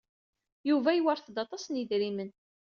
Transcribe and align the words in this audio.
Yuba 0.69 0.89
yewṛet-d 0.93 1.37
aṭas 1.43 1.63
n 1.67 1.79
yedrimen. 1.79 2.31